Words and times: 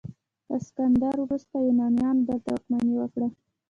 د 0.47 0.49
اسکندر 0.57 1.15
وروسته 1.21 1.53
یونانیانو 1.67 2.25
دلته 2.29 2.49
واکمني 2.51 2.93
وکړه 2.97 3.27